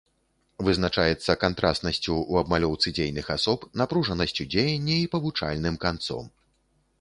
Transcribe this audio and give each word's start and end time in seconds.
Вызначаецца 0.67 1.35
кантрастнасцю 1.43 2.13
ў 2.13 2.33
абмалёўцы 2.45 2.93
дзейных 3.01 3.29
асоб, 3.37 3.67
напружанасцю 3.83 4.49
дзеяння 4.55 4.97
і 5.03 5.05
павучальным 5.13 5.75
канцом. 5.87 6.25